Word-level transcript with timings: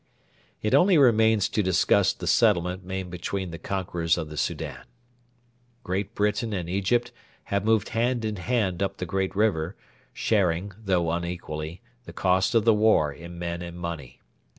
It 0.63 0.73
only 0.73 0.97
remains 0.97 1.47
to 1.49 1.61
discuss 1.61 2.11
the 2.11 2.25
settlement 2.25 2.83
made 2.83 3.11
between 3.11 3.51
the 3.51 3.59
conquerors 3.59 4.17
of 4.17 4.29
the 4.29 4.35
Soudan. 4.35 4.85
Great 5.83 6.15
Britain 6.15 6.53
and 6.53 6.67
Egypt 6.67 7.11
had 7.43 7.63
moved 7.65 7.89
hand 7.89 8.25
in 8.25 8.37
hand 8.37 8.81
up 8.81 8.97
the 8.97 9.05
great 9.05 9.35
river, 9.35 9.75
sharing, 10.11 10.71
though 10.83 11.11
unequally, 11.11 11.81
the 12.05 12.13
cost 12.13 12.55
of 12.55 12.65
the 12.65 12.73
war 12.73 13.13
in 13.13 13.37
men 13.37 13.61
and 13.61 13.77
money. 13.77 14.19